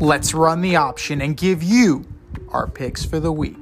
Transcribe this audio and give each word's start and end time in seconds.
let's 0.00 0.32
run 0.32 0.62
the 0.62 0.76
option 0.76 1.20
and 1.20 1.36
give 1.36 1.62
you 1.62 2.06
our 2.48 2.66
picks 2.66 3.04
for 3.04 3.20
the 3.20 3.30
week. 3.30 3.58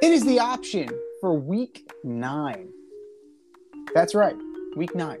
It 0.00 0.12
is 0.12 0.24
the 0.24 0.38
option 0.38 0.88
for 1.20 1.34
week 1.34 1.90
nine. 2.04 2.68
That's 3.94 4.14
right, 4.14 4.36
week 4.76 4.94
nine. 4.94 5.18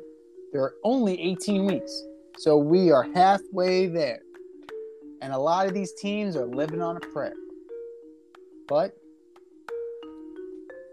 There 0.52 0.62
are 0.62 0.74
only 0.84 1.20
18 1.20 1.66
weeks, 1.66 2.02
so 2.38 2.56
we 2.56 2.92
are 2.92 3.02
halfway 3.14 3.86
there. 3.86 4.20
And 5.20 5.32
a 5.32 5.38
lot 5.38 5.66
of 5.66 5.74
these 5.74 5.92
teams 5.94 6.36
are 6.36 6.46
living 6.46 6.80
on 6.80 6.96
a 6.96 7.00
prayer. 7.00 7.34
But 8.68 8.96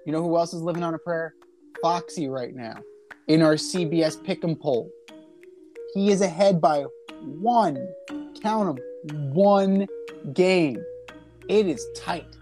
you 0.06 0.12
know 0.12 0.24
who 0.24 0.36
else 0.36 0.54
is 0.54 0.62
living 0.64 0.84
on 0.84 0.96
a 0.96 1.00
prayer? 1.00 1.36
Foxy 1.82 2.28
right 2.28 2.56
now 2.56 2.76
in 3.28 3.42
our 3.42 3.56
CBS 3.56 4.18
Pick'em 4.18 4.60
poll. 4.60 4.90
He 5.94 6.12
is 6.12 6.22
ahead 6.22 6.60
by 6.60 6.86
one, 7.22 7.88
count 8.42 8.76
them, 8.76 9.34
one 9.34 9.88
game. 10.34 10.84
It 11.48 11.68
is 11.68 11.86
tight. 11.96 12.38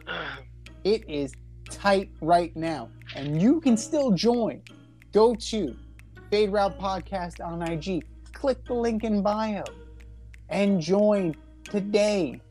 It 0.84 1.10
is 1.10 1.34
tight 1.70 2.10
right 2.22 2.56
now. 2.56 2.90
And 3.16 3.42
you 3.42 3.62
can 3.62 3.78
still 3.78 4.12
join. 4.12 4.62
Go 5.14 5.36
to 5.36 5.76
Fade 6.30 6.52
Route 6.52 6.78
Podcast 6.80 7.46
on 7.46 7.62
IG. 7.62 8.06
Click 8.34 8.64
the 8.66 8.74
link 8.74 9.04
in 9.04 9.22
bio 9.22 9.64
and 10.50 10.82
join 10.82 11.36
today. 11.64 12.42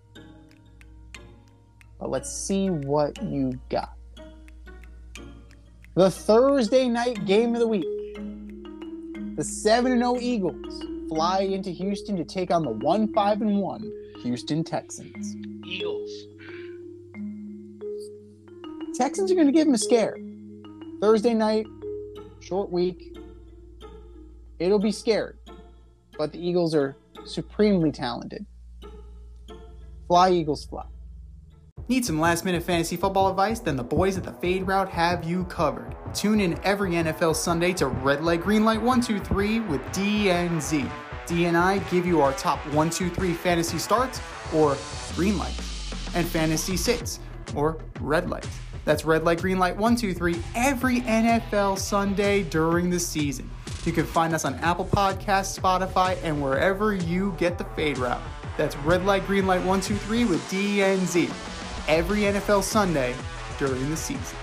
But 1.98 2.10
let's 2.10 2.32
see 2.32 2.70
what 2.70 3.22
you 3.22 3.58
got. 3.70 3.95
The 5.96 6.10
Thursday 6.10 6.90
night 6.90 7.24
game 7.24 7.54
of 7.54 7.60
the 7.60 7.66
week. 7.66 7.86
The 9.34 9.42
7 9.42 9.96
0 9.96 10.18
Eagles 10.20 10.84
fly 11.08 11.40
into 11.40 11.70
Houston 11.70 12.18
to 12.18 12.24
take 12.24 12.50
on 12.50 12.64
the 12.64 12.70
1 12.70 13.14
5 13.14 13.40
1 13.40 13.92
Houston 14.22 14.62
Texans. 14.62 15.34
Eagles. 15.66 16.10
Texans 18.94 19.32
are 19.32 19.34
going 19.34 19.46
to 19.46 19.54
give 19.54 19.64
them 19.64 19.72
a 19.72 19.78
scare. 19.78 20.18
Thursday 21.00 21.32
night, 21.32 21.66
short 22.40 22.70
week. 22.70 23.16
It'll 24.58 24.78
be 24.78 24.92
scary. 24.92 25.36
But 26.18 26.30
the 26.30 26.46
Eagles 26.46 26.74
are 26.74 26.94
supremely 27.24 27.90
talented. 27.90 28.44
Fly, 30.08 30.30
Eagles, 30.32 30.66
fly. 30.66 30.84
Need 31.88 32.04
some 32.04 32.18
last 32.18 32.44
minute 32.44 32.64
fantasy 32.64 32.96
football 32.96 33.30
advice? 33.30 33.60
Then 33.60 33.76
the 33.76 33.84
boys 33.84 34.16
at 34.16 34.24
the 34.24 34.32
Fade 34.32 34.66
Route 34.66 34.88
have 34.88 35.22
you 35.22 35.44
covered. 35.44 35.94
Tune 36.12 36.40
in 36.40 36.58
every 36.64 36.90
NFL 36.90 37.36
Sunday 37.36 37.72
to 37.74 37.86
Red 37.86 38.24
Light, 38.24 38.42
Green 38.42 38.64
Light 38.64 38.82
123 38.82 39.60
with 39.60 39.80
DNZ. 39.92 40.90
D 41.26 41.44
and 41.44 41.56
I 41.56 41.78
give 41.90 42.04
you 42.04 42.22
our 42.22 42.32
top 42.32 42.58
123 42.74 43.32
fantasy 43.34 43.78
starts 43.78 44.20
or 44.52 44.76
green 45.14 45.38
light, 45.38 45.54
and 46.16 46.26
fantasy 46.26 46.76
sits 46.76 47.20
or 47.54 47.78
red 48.00 48.28
light. 48.28 48.48
That's 48.84 49.04
red 49.04 49.22
light, 49.22 49.40
green 49.40 49.60
light, 49.60 49.76
123 49.76 50.42
every 50.56 51.02
NFL 51.02 51.78
Sunday 51.78 52.42
during 52.42 52.90
the 52.90 52.98
season. 52.98 53.48
You 53.84 53.92
can 53.92 54.06
find 54.06 54.34
us 54.34 54.44
on 54.44 54.54
Apple 54.56 54.86
Podcasts, 54.86 55.56
Spotify, 55.56 56.18
and 56.24 56.42
wherever 56.42 56.96
you 56.96 57.32
get 57.38 57.58
the 57.58 57.64
Fade 57.76 57.98
Route. 57.98 58.22
That's 58.56 58.76
red 58.78 59.04
light, 59.04 59.24
green 59.24 59.46
light, 59.46 59.62
1, 59.64 59.80
2, 59.80 59.94
3 59.94 60.24
with 60.24 60.40
DNZ 60.50 61.30
every 61.88 62.20
NFL 62.20 62.62
Sunday 62.62 63.14
during 63.58 63.88
the 63.90 63.96
season. 63.96 64.36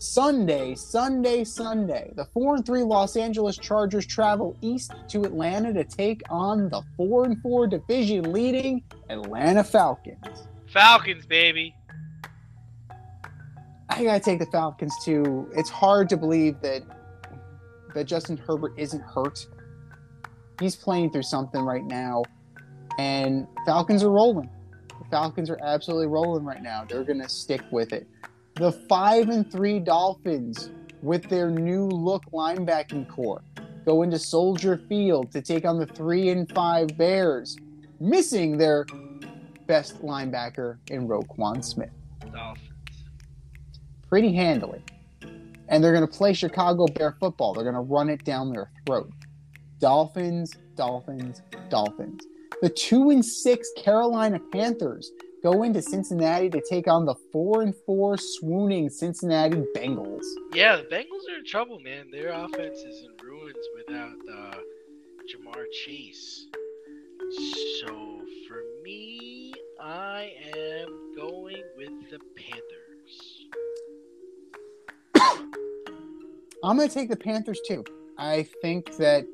Sunday, 0.00 0.74
Sunday, 0.74 1.44
Sunday. 1.44 2.12
The 2.16 2.24
4 2.24 2.56
and 2.56 2.66
3 2.66 2.82
Los 2.82 3.16
Angeles 3.16 3.56
Chargers 3.56 4.06
travel 4.06 4.56
east 4.62 4.92
to 5.08 5.22
Atlanta 5.22 5.72
to 5.72 5.84
take 5.84 6.22
on 6.30 6.68
the 6.68 6.82
4 6.96 7.24
and 7.26 7.42
4 7.42 7.66
division 7.66 8.32
leading 8.32 8.82
Atlanta 9.10 9.62
Falcons. 9.62 10.48
Falcons, 10.72 11.26
baby. 11.26 11.74
I 13.88 14.04
got 14.04 14.14
to 14.14 14.20
take 14.20 14.38
the 14.38 14.46
Falcons 14.46 14.94
too. 15.04 15.50
It's 15.54 15.70
hard 15.70 16.08
to 16.10 16.16
believe 16.16 16.60
that 16.62 16.82
that 17.94 18.04
Justin 18.04 18.36
Herbert 18.36 18.74
isn't 18.76 19.00
hurt. 19.00 19.46
He's 20.60 20.76
playing 20.76 21.10
through 21.10 21.22
something 21.22 21.62
right 21.62 21.84
now 21.84 22.22
and 22.98 23.46
Falcons 23.64 24.02
are 24.02 24.10
rolling. 24.10 24.50
The 24.88 25.08
Falcons 25.10 25.48
are 25.48 25.58
absolutely 25.64 26.08
rolling 26.08 26.44
right 26.44 26.62
now. 26.62 26.84
They're 26.86 27.04
going 27.04 27.22
to 27.22 27.28
stick 27.28 27.62
with 27.70 27.92
it. 27.92 28.06
The 28.54 28.72
5 28.72 29.28
and 29.28 29.50
3 29.50 29.80
Dolphins 29.80 30.70
with 31.00 31.28
their 31.28 31.48
new 31.48 31.86
look 31.86 32.24
linebacking 32.32 33.08
corps 33.08 33.42
go 33.86 34.02
into 34.02 34.18
Soldier 34.18 34.82
Field 34.88 35.30
to 35.32 35.40
take 35.40 35.64
on 35.64 35.78
the 35.78 35.86
3 35.86 36.28
and 36.30 36.52
5 36.52 36.98
Bears, 36.98 37.56
missing 38.00 38.58
their 38.58 38.84
best 39.66 40.02
linebacker 40.02 40.78
in 40.90 41.06
Roquan 41.06 41.64
Smith. 41.64 41.90
Dolphins. 42.32 42.68
Pretty 44.08 44.34
handily. 44.34 44.82
And 45.68 45.84
they're 45.84 45.92
going 45.92 46.06
to 46.06 46.12
play 46.18 46.32
Chicago 46.32 46.86
Bear 46.86 47.16
football. 47.20 47.54
They're 47.54 47.70
going 47.70 47.74
to 47.74 47.80
run 47.80 48.08
it 48.08 48.24
down 48.24 48.50
their 48.50 48.70
throat. 48.86 49.12
Dolphins, 49.78 50.52
Dolphins, 50.74 51.42
Dolphins. 51.68 52.26
The 52.62 52.68
two 52.68 53.10
and 53.10 53.24
six 53.24 53.70
Carolina 53.76 54.40
Panthers 54.52 55.12
go 55.42 55.62
into 55.62 55.80
Cincinnati 55.80 56.50
to 56.50 56.60
take 56.68 56.88
on 56.88 57.04
the 57.04 57.14
four 57.32 57.62
and 57.62 57.74
four 57.86 58.16
swooning 58.16 58.90
Cincinnati 58.90 59.62
Bengals. 59.76 60.24
Yeah, 60.52 60.76
the 60.76 60.82
Bengals 60.82 61.32
are 61.32 61.38
in 61.38 61.44
trouble, 61.44 61.78
man. 61.80 62.10
Their 62.10 62.30
offense 62.30 62.78
is 62.78 63.04
in 63.04 63.26
ruins 63.26 63.56
without 63.76 64.16
uh, 64.32 64.56
Ja'Marr 65.28 65.64
Chase. 65.72 66.46
So 67.80 68.22
for 68.48 68.62
me, 68.82 69.52
I 69.80 70.32
am 70.56 71.14
going 71.16 71.62
with 71.76 72.10
the 72.10 72.18
Panthers. 72.34 73.46
I'm 76.64 76.76
going 76.76 76.88
to 76.88 76.94
take 76.94 77.10
the 77.10 77.16
Panthers 77.16 77.60
too. 77.66 77.84
I 78.16 78.48
think 78.62 78.96
that 78.96 79.26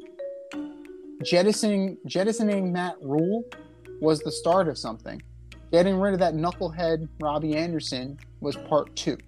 jettisoning 1.23 1.99
jettisoning 2.07 2.73
Matt 2.73 2.97
Rhule 3.01 3.45
was 4.01 4.21
the 4.21 4.33
start 4.33 4.69
of 4.69 4.77
something. 4.79 5.23
Getting 5.73 5.99
rid 5.99 6.13
of 6.13 6.21
that 6.21 6.35
knucklehead 6.35 7.09
Robbie 7.21 7.57
Anderson 7.57 8.19
was 8.41 8.57
part 8.57 8.95
two. 8.95 9.19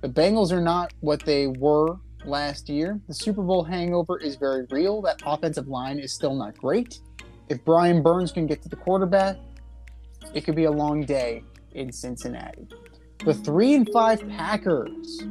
The 0.00 0.08
Bengals 0.08 0.50
are 0.50 0.60
not 0.60 0.92
what 1.00 1.24
they 1.24 1.46
were 1.46 1.96
last 2.24 2.68
year. 2.68 3.00
The 3.06 3.14
Super 3.14 3.42
Bowl 3.42 3.62
hangover 3.62 4.18
is 4.18 4.36
very 4.36 4.66
real. 4.70 5.00
That 5.02 5.22
offensive 5.24 5.68
line 5.68 5.98
is 5.98 6.12
still 6.12 6.34
not 6.34 6.56
great. 6.56 6.98
If 7.48 7.64
Brian 7.64 8.02
Burns 8.02 8.32
can 8.32 8.46
get 8.46 8.62
to 8.62 8.68
the 8.68 8.76
quarterback, 8.76 9.36
it 10.34 10.42
could 10.42 10.56
be 10.56 10.64
a 10.64 10.70
long 10.70 11.04
day 11.04 11.44
in 11.74 11.92
Cincinnati. 11.92 12.66
The 13.24 13.34
three 13.34 13.74
and 13.74 13.88
five 13.92 14.26
Packers 14.28 15.22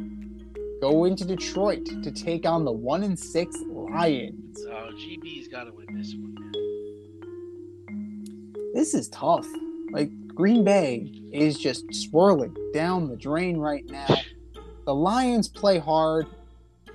go 0.82 1.06
into 1.06 1.24
Detroit 1.24 1.86
to 1.86 2.12
take 2.12 2.46
on 2.48 2.66
the 2.66 2.72
one 2.72 3.04
and 3.04 3.18
six 3.18 3.56
Lions. 3.68 4.60
Oh, 4.68 4.90
GB's 4.96 5.48
got 5.48 5.66
to 5.66 5.72
win 5.72 5.96
this 5.96 6.16
one, 6.16 6.34
man. 6.34 6.52
This 8.74 8.96
is 8.96 9.08
tough. 9.10 9.48
Like 9.92 10.10
Green 10.28 10.64
Bay 10.64 11.12
is 11.32 11.60
just 11.60 11.94
swirling 11.94 12.56
down 12.74 13.08
the 13.08 13.16
drain 13.16 13.58
right 13.58 13.86
now. 13.86 14.08
The 14.86 14.96
Lions 14.96 15.48
play 15.48 15.78
hard. 15.78 16.26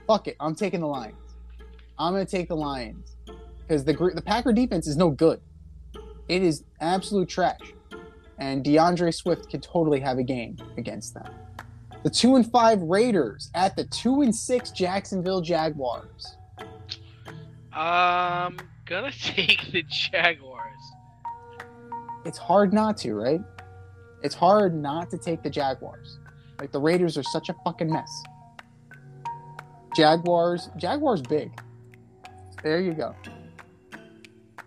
Fuck 0.07 0.27
it, 0.27 0.37
I'm 0.41 0.57
taking 0.57 0.81
the 0.81 0.87
Lions. 0.87 1.15
I'm 1.99 2.13
gonna 2.13 2.27
take 2.27 2.49
the 2.49 2.57
Lions 2.57 3.17
because 3.61 3.85
the 3.85 3.93
the 4.15 4.23
Packer 4.23 4.53
defense 4.53 4.87
is 4.87 4.97
no 4.97 5.11
good. 5.11 5.41
It 6.29 6.43
is 6.43 6.65
absolute 6.81 7.29
trash, 7.29 7.61
and 8.39 8.65
D'Andre 8.65 9.13
Swift 9.13 9.49
could 9.51 9.63
totally 9.63 10.01
have 10.01 10.19
a 10.19 10.23
game 10.25 10.57
against 10.77 11.15
them. 11.15 11.33
The 12.03 12.11
two 12.11 12.37
and 12.37 12.51
five 12.51 12.81
Raiders 12.83 13.51
at 13.55 13.77
the 13.77 13.85
two 13.85 14.23
and 14.23 14.35
six 14.35 14.71
Jacksonville 14.71 15.41
Jaguars. 15.41 16.37
Um, 17.73 18.59
gonna 18.87 19.11
take 19.21 19.73
the 19.73 19.83
Jaguars. 19.83 20.63
It's 22.25 22.39
hard 22.39 22.73
not 22.73 22.97
to, 22.99 23.15
right? 23.15 23.41
It's 24.23 24.35
hard 24.35 24.75
not 24.75 25.11
to 25.11 25.19
take 25.19 25.43
the 25.43 25.51
Jaguars. 25.51 26.19
Like 26.59 26.73
the 26.73 26.81
Raiders 26.81 27.19
are 27.19 27.23
such 27.23 27.49
a 27.49 27.55
fucking 27.65 27.93
mess. 27.93 28.11
Jaguars, 29.95 30.71
Jaguars 30.77 31.23
big. 31.23 31.51
There 32.63 32.81
you 32.81 32.93
go. 32.93 33.15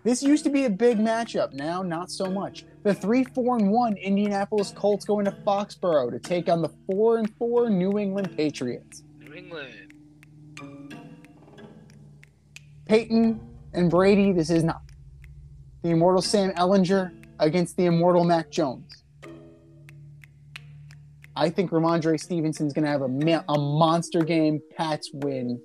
This 0.02 0.22
used 0.22 0.44
to 0.44 0.50
be 0.50 0.64
a 0.64 0.70
big 0.70 0.98
matchup. 0.98 1.52
Now, 1.52 1.82
not 1.82 2.10
so 2.10 2.30
much. 2.30 2.64
The 2.82 2.94
three, 2.94 3.24
four, 3.24 3.58
and 3.58 3.70
one 3.70 3.96
Indianapolis 3.96 4.72
Colts 4.74 5.04
going 5.04 5.26
to 5.26 5.32
Foxborough 5.32 6.10
to 6.10 6.18
take 6.18 6.48
on 6.48 6.62
the 6.62 6.70
four 6.86 7.18
and 7.18 7.30
four 7.36 7.68
New 7.68 7.98
England 7.98 8.34
Patriots. 8.36 9.02
New 9.18 9.34
England. 9.34 9.92
Peyton 12.86 13.40
and 13.74 13.90
Brady, 13.90 14.32
this 14.32 14.50
is 14.50 14.64
not. 14.64 14.82
The 15.82 15.90
immortal 15.90 16.22
Sam 16.22 16.52
Ehlinger 16.52 17.12
against 17.38 17.76
the 17.76 17.86
immortal 17.86 18.24
Mac 18.24 18.50
Jones. 18.50 19.04
I 21.36 21.48
think 21.48 21.70
Rhamondre 21.70 22.18
Stevenson's 22.18 22.72
going 22.72 22.84
to 22.84 22.90
have 22.90 23.02
a, 23.02 23.08
ma- 23.08 23.44
a 23.48 23.58
monster 23.58 24.22
game. 24.22 24.60
Pats 24.76 25.10
win 25.12 25.60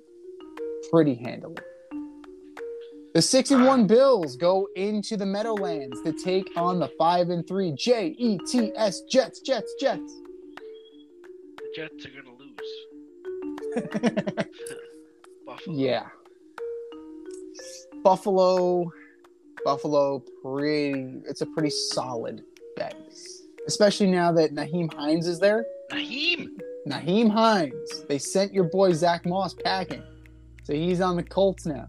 pretty 0.90 1.14
handily. 1.14 1.56
The 3.16 3.22
six 3.22 3.50
and 3.50 3.64
one 3.64 3.86
Bills 3.86 4.36
go 4.36 4.68
into 4.76 5.16
the 5.16 5.24
Meadowlands 5.24 6.02
to 6.02 6.12
take 6.12 6.50
on 6.54 6.78
the 6.78 6.88
five 6.98 7.30
and 7.30 7.48
three 7.48 7.72
J 7.72 8.08
E 8.08 8.36
T 8.46 8.72
S 8.76 9.00
Jets, 9.10 9.40
Jets, 9.40 9.72
Jets. 9.80 10.20
The 11.56 11.72
Jets 11.74 12.04
are 12.04 12.10
gonna 12.10 12.36
lose. 12.38 12.60
Buffalo. 15.46 15.76
yeah. 15.78 16.08
Buffalo, 18.04 18.92
Buffalo, 19.64 20.22
pretty. 20.42 21.22
It's 21.26 21.40
a 21.40 21.46
pretty 21.46 21.70
solid 21.70 22.44
bet, 22.76 22.96
especially 23.66 24.08
now 24.08 24.30
that 24.32 24.52
Nyheim 24.52 24.92
Hines 24.92 25.26
is 25.26 25.40
there. 25.40 25.64
Nyheim. 25.90 26.48
Nyheim 26.86 27.30
Hines. 27.30 28.04
They 28.10 28.18
sent 28.18 28.52
your 28.52 28.64
boy 28.64 28.92
Zach 28.92 29.24
Moss 29.24 29.54
packing, 29.54 30.02
so 30.64 30.74
he's 30.74 31.00
on 31.00 31.16
the 31.16 31.22
Colts 31.22 31.64
now. 31.64 31.88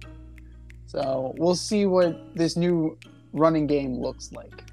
So 0.88 1.36
we'll 1.38 1.56
see 1.56 1.86
what 1.86 2.36
this 2.36 2.56
new 2.56 2.98
running 3.34 3.68
game 3.68 4.00
looks 4.00 4.32
like. 4.32 4.64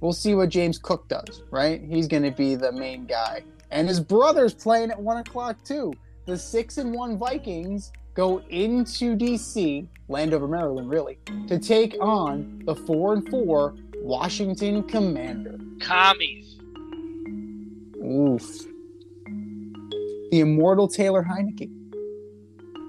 We'll 0.00 0.12
see 0.12 0.34
what 0.34 0.48
James 0.48 0.78
Cook 0.78 1.08
does, 1.08 1.42
right? 1.50 1.80
He's 1.82 2.08
going 2.08 2.24
to 2.24 2.30
be 2.30 2.54
the 2.54 2.72
main 2.72 3.06
guy. 3.06 3.42
And 3.70 3.88
his 3.88 4.00
brother's 4.00 4.52
playing 4.52 4.90
at 4.90 5.00
one 5.00 5.16
o'clock 5.16 5.62
too. 5.64 5.94
The 6.26 6.36
six 6.36 6.78
and 6.78 6.92
one 6.92 7.16
Vikings 7.18 7.90
go 8.14 8.42
into 8.50 9.16
DC, 9.16 9.86
Landover, 10.08 10.46
Maryland, 10.46 10.90
really, 10.90 11.18
to 11.48 11.58
take 11.58 11.96
on 12.00 12.62
the 12.66 12.74
four 12.74 13.14
and 13.14 13.28
four 13.28 13.74
Washington 14.02 14.82
Commander. 14.82 15.58
Commies. 15.80 16.58
Oof. 18.04 18.66
The 20.30 20.40
immortal 20.40 20.88
Taylor 20.88 21.22
Heinicke. 21.22 21.81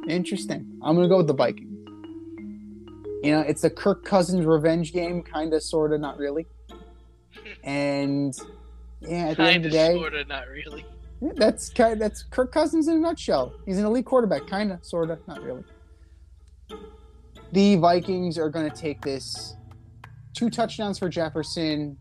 Interesting. 0.08 0.80
I'm 0.82 0.96
gonna 0.96 1.08
go 1.08 1.18
with 1.18 1.28
the 1.28 1.34
Vikings. 1.34 1.70
You 3.24 3.32
know, 3.32 3.40
it's 3.42 3.64
a 3.64 3.70
Kirk 3.70 4.04
Cousins 4.04 4.46
revenge 4.46 4.92
game, 4.92 5.24
kind 5.24 5.54
of, 5.54 5.64
sort 5.64 5.94
of, 5.94 6.02
not 6.02 6.18
really. 6.18 6.46
And 7.64 8.38
yeah, 9.02 9.30
at 9.30 9.38
the 9.38 9.44
end 9.44 9.66
of 9.66 9.72
the 9.72 9.78
day, 9.78 9.96
sorta, 9.96 10.26
not 10.26 10.48
really. 10.50 10.86
that's 11.36 11.70
kind. 11.70 12.00
That's 12.00 12.24
Kirk 12.24 12.52
Cousins 12.52 12.88
in 12.88 12.98
a 12.98 13.00
nutshell. 13.00 13.54
He's 13.66 13.80
an 13.80 13.86
elite 13.86 14.06
quarterback, 14.06 14.48
kind 14.48 14.72
of, 14.72 14.84
sort 14.86 15.10
of, 15.10 15.26
not 15.28 15.42
really. 15.42 15.64
The 17.54 17.78
Vikings 17.78 18.38
are 18.38 18.50
going 18.50 18.70
to 18.70 18.76
take 18.76 19.02
this. 19.02 19.56
Two 20.34 20.50
touchdowns 20.50 21.00
for 21.00 21.08
Jefferson, 21.08 21.98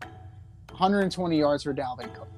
120 0.70 1.38
yards 1.38 1.62
for 1.62 1.74
Dalvin 1.74 2.12
Cook. 2.14 2.28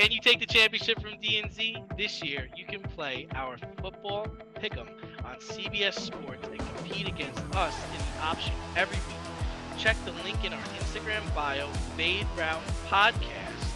Can 0.00 0.10
you 0.10 0.18
take 0.18 0.40
the 0.40 0.46
championship 0.46 0.98
from 0.98 1.10
DNZ? 1.18 1.98
This 1.98 2.24
year, 2.24 2.48
you 2.56 2.64
can 2.64 2.80
play 2.80 3.28
our 3.34 3.58
football 3.82 4.28
pick'em 4.58 4.88
on 5.26 5.36
CBS 5.40 5.92
Sports 5.92 6.48
and 6.48 6.58
compete 6.58 7.06
against 7.06 7.38
us 7.54 7.74
in 7.92 7.98
the 7.98 8.24
option 8.24 8.54
every 8.78 8.96
week. 8.96 9.78
Check 9.78 10.02
the 10.06 10.12
link 10.24 10.42
in 10.42 10.54
our 10.54 10.62
Instagram 10.78 11.22
bio, 11.34 11.68
Fade 11.98 12.26
Route 12.34 12.62
Podcast, 12.88 13.66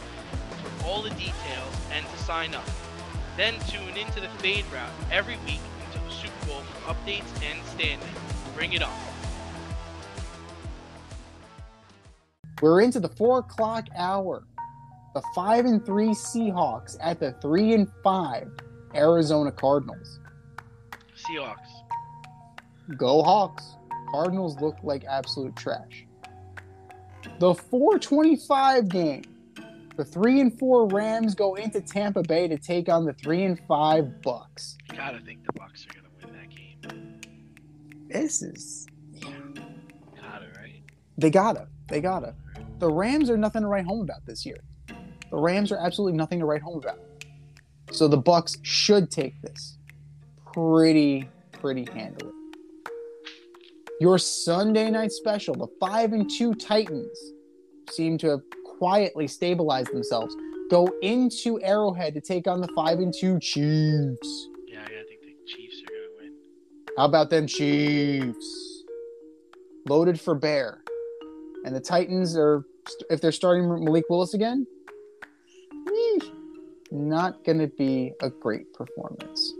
for 0.63 0.87
all 0.87 1.03
the 1.03 1.11
details 1.11 1.77
and 1.93 2.07
to 2.07 2.17
sign 2.17 2.55
up. 2.55 2.65
Then 3.37 3.53
tune 3.69 3.95
into 3.95 4.19
the 4.19 4.31
Fade 4.39 4.65
Route 4.73 4.93
every 5.13 5.37
week 5.45 5.61
until 5.85 6.09
the 6.09 6.15
Super 6.15 6.47
Bowl 6.47 6.61
for 6.63 6.95
updates 6.95 7.29
and 7.45 7.63
standings. 7.67 8.11
Bring 8.55 8.73
it 8.73 8.83
on. 8.83 8.99
We're 12.63 12.81
into 12.81 12.99
the 12.99 13.11
four 13.11 13.41
o'clock 13.41 13.89
hour. 13.95 14.43
The 15.15 15.23
five 15.35 15.65
and 15.65 15.85
three 15.87 16.09
Seahawks 16.09 16.97
at 17.01 17.21
the 17.21 17.33
three 17.41 17.73
and 17.73 17.89
five 18.03 18.49
Arizona 18.95 19.53
Cardinals. 19.53 20.19
Seahawks. 21.17 21.69
Go 22.97 23.23
Hawks. 23.23 23.77
Cardinals 24.11 24.61
look 24.61 24.77
like 24.83 25.05
absolute 25.05 25.55
trash. 25.57 26.07
The 27.39 27.55
425 27.55 28.89
game. 28.89 29.23
The 29.97 30.05
three 30.05 30.41
and 30.41 30.57
four 30.59 30.89
Rams 30.89 31.37
go 31.37 31.55
into 31.55 31.81
Tampa 31.81 32.23
Bay 32.23 32.49
to 32.49 32.59
take 32.59 32.89
on 32.89 33.05
the 33.05 33.13
three 33.13 33.45
and 33.45 33.61
five 33.69 34.21
Bucks. 34.23 34.77
Gotta 34.95 35.21
think 35.21 35.47
the 35.47 35.53
Bucks 35.53 35.87
are 35.87 35.95
gonna 35.95 36.09
win 36.21 36.41
that 36.41 36.51
game. 36.51 37.21
This 38.09 38.43
is 38.43 38.89
yeah. 39.13 39.31
Gotta, 40.21 40.47
right? 40.59 40.83
they 41.17 41.31
gotta. 41.31 41.69
They 41.87 42.01
gotta. 42.01 42.35
The 42.81 42.91
Rams 42.91 43.31
are 43.31 43.37
nothing 43.37 43.63
to 43.63 43.69
write 43.69 43.85
home 43.85 44.01
about 44.01 44.27
this 44.27 44.45
year. 44.45 44.59
The 45.35 45.41
Rams 45.41 45.73
are 45.73 45.79
absolutely 45.79 46.17
nothing 46.17 46.39
to 46.39 46.47
write 46.47 46.63
home 46.63 46.79
about. 46.79 47.01
So 47.91 48.07
the 48.07 48.17
Bucks 48.17 48.57
should 48.63 49.11
take 49.11 49.43
this 49.43 49.79
pretty, 50.53 51.29
pretty 51.51 51.89
handily. 51.93 52.31
Your 53.99 54.17
Sunday 54.17 54.93
night 54.93 55.11
special, 55.11 55.57
the 55.57 55.67
five 55.81 56.13
and 56.13 56.31
two 56.31 56.55
Titans 56.55 57.19
seem 57.91 58.17
to 58.19 58.29
have 58.29 58.43
quietly 58.79 59.27
stabilized 59.27 59.93
themselves. 59.93 60.37
Go 60.71 60.89
into 61.03 61.61
Arrowhead 61.63 62.15
to 62.15 62.21
take 62.21 62.47
on 62.47 62.61
the 62.61 62.69
five 62.69 63.01
and 63.01 63.13
two 63.13 63.41
Chiefs. 63.41 64.49
Yeah, 64.69 64.83
I 64.83 65.03
think 65.09 65.21
the 65.21 65.35
Chiefs 65.49 65.83
are 65.83 65.91
gonna 65.91 66.17
win. 66.17 66.35
How 66.97 67.07
about 67.07 67.31
them 67.31 67.49
Chiefs? 67.49 68.85
Loaded 69.89 70.21
for 70.21 70.37
bear. 70.37 70.85
And 71.65 71.75
the 71.75 71.81
Titans 71.81 72.37
are, 72.37 72.65
if 73.11 73.21
they're 73.21 73.33
starting 73.33 73.69
Malik 73.85 74.05
Willis 74.09 74.35
again, 74.35 74.69
not 76.95 77.45
going 77.45 77.59
to 77.59 77.67
be 77.67 78.13
a 78.23 78.31
great 78.31 78.73
performance. 78.73 79.53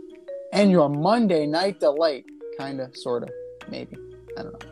And 0.53 0.71
your 0.71 0.89
Monday 0.89 1.45
night 1.45 1.79
delight, 1.79 2.25
kind 2.57 2.79
of, 2.79 2.95
sort 2.95 3.23
of, 3.23 3.29
maybe. 3.69 3.97
I 4.37 4.43
don't 4.43 4.53
know. 4.53 4.69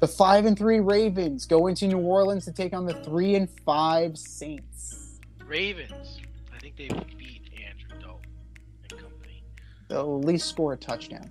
The 0.00 0.08
five 0.08 0.44
and 0.44 0.58
three 0.58 0.80
Ravens 0.80 1.46
go 1.46 1.66
into 1.66 1.86
New 1.86 1.98
Orleans 1.98 2.44
to 2.44 2.52
take 2.52 2.74
on 2.74 2.84
the 2.84 2.92
three 3.04 3.36
and 3.36 3.48
five 3.64 4.18
Saints. 4.18 5.18
Ravens. 5.46 6.20
I 6.54 6.58
think 6.58 6.76
they 6.76 6.88
beat 7.16 7.50
Andrew 7.66 7.98
Dalton 8.00 8.30
and 8.82 9.00
company. 9.00 9.42
They'll 9.88 10.18
at 10.18 10.26
least 10.26 10.48
score 10.48 10.74
a 10.74 10.76
touchdown. 10.76 11.30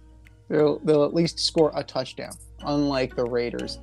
They'll, 0.50 0.80
they'll 0.80 1.04
at 1.04 1.14
least 1.14 1.40
score 1.40 1.72
a 1.76 1.84
touchdown, 1.84 2.34
unlike 2.62 3.16
the 3.16 3.26
Raiders. 3.26 3.80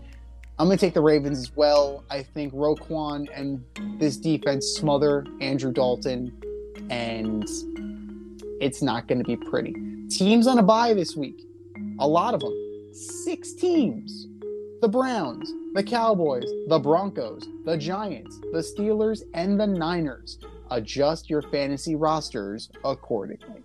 I'm 0.60 0.66
going 0.66 0.76
to 0.76 0.84
take 0.84 0.92
the 0.92 1.00
Ravens 1.00 1.38
as 1.38 1.56
well. 1.56 2.04
I 2.10 2.22
think 2.22 2.52
Roquan 2.52 3.28
and 3.34 3.64
this 3.98 4.18
defense 4.18 4.66
smother 4.66 5.24
Andrew 5.40 5.72
Dalton, 5.72 6.30
and 6.90 7.48
it's 8.60 8.82
not 8.82 9.08
going 9.08 9.20
to 9.20 9.24
be 9.24 9.36
pretty. 9.38 9.74
Teams 10.10 10.46
on 10.46 10.58
a 10.58 10.62
bye 10.62 10.92
this 10.92 11.16
week. 11.16 11.46
A 11.98 12.06
lot 12.06 12.34
of 12.34 12.40
them. 12.40 12.52
Six 12.92 13.54
teams. 13.54 14.26
The 14.82 14.88
Browns, 14.88 15.50
the 15.72 15.82
Cowboys, 15.82 16.44
the 16.68 16.78
Broncos, 16.78 17.48
the 17.64 17.78
Giants, 17.78 18.38
the 18.52 18.58
Steelers, 18.58 19.22
and 19.32 19.58
the 19.58 19.66
Niners. 19.66 20.40
Adjust 20.70 21.30
your 21.30 21.40
fantasy 21.40 21.94
rosters 21.94 22.68
accordingly. 22.84 23.64